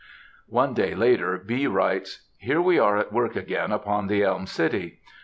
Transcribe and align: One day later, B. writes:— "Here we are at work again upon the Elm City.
One 0.49 0.73
day 0.73 0.95
later, 0.95 1.37
B. 1.37 1.67
writes:— 1.67 2.27
"Here 2.39 2.59
we 2.59 2.79
are 2.79 2.97
at 2.97 3.13
work 3.13 3.35
again 3.35 3.71
upon 3.71 4.07
the 4.07 4.23
Elm 4.23 4.47
City. 4.47 4.99